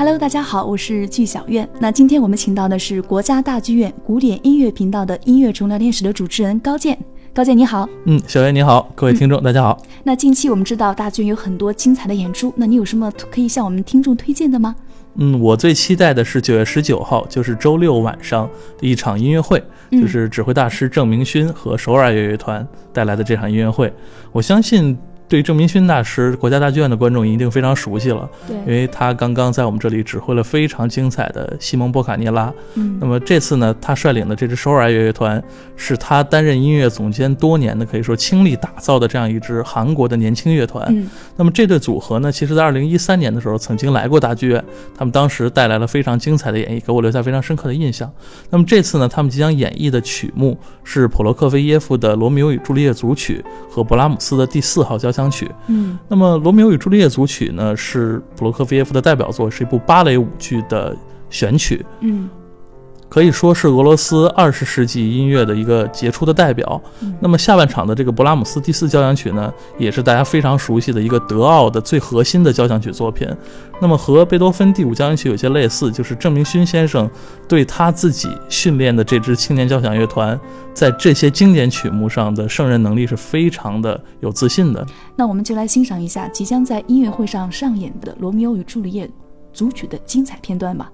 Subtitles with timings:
[0.00, 1.68] Hello，大家好，我是剧小院。
[1.78, 6.98] 那今天我们请到的是国家大剧院古典音乐频道的音乐重聊天室的主持人高健。
[7.34, 9.78] 高健你好，嗯，小袁你好，各位听众大家好。
[10.02, 14.74] 那近期我们知道大剧院有很多精彩的演出，那你有什么可以向我们听众推荐的吗？
[15.16, 18.48] 嗯，我最期待的是九月十九号，就是周六晚上
[18.78, 23.92] 的一场音乐会，就是指挥大师郑明勋和首尔乐团带来的这场音乐会。
[24.32, 24.96] 我相信。
[25.30, 32.52] 对郑明勋大师，国家大剧院的观众一定非常熟悉了，对，因为他刚刚在我们这里指挥了非常精彩的西蒙波卡涅拉。
[32.74, 35.40] 嗯，那么这次呢，他率领的这支首尔爱乐乐团
[35.76, 40.84] 是他担任音乐总监多年的，可以说倾力打造的这样一支韩国的年轻乐团。
[40.90, 44.64] 嗯，那么这对组合呢，其实在二零一三年的时候曾经来过大剧院，
[44.98, 48.12] 他们当时带来了非常精彩的演绎，给我留下非常深刻的印象。
[48.50, 55.50] 那么这次呢，他们即将演绎的曲目是普罗克菲耶夫的《罗密欧与朱丽叶》组曲和勃拉姆斯的第四号交响曲。
[55.66, 55.98] 嗯。
[56.06, 60.96] 那么，《罗密欧与朱丽叶》组曲呢，是普罗科菲耶夫的代表作，是一部芭蕾舞剧的
[61.28, 61.84] 选曲。
[61.98, 62.30] 嗯。
[63.10, 66.80] 可以说是俄罗斯二十世纪音乐的一个杰出的代表。
[67.18, 73.28] 那么下半场的这个勃拉姆斯第四交响曲呢，也是大家非常熟悉的一个德奥的最核心的交响曲作品。
[73.80, 77.10] 那么和贝多芬第五交响曲有些类似，就是郑明勋先生
[77.48, 80.38] 对他自己训练的这支青年交响乐团，
[80.72, 84.86] 在这些经典曲目上的胜任能力是非常的有自信的。
[85.16, 89.04] 那我们就来欣赏一下即将在音乐会上上演的《罗密欧与朱丽叶》
[89.52, 90.88] 组曲的精彩片段吧。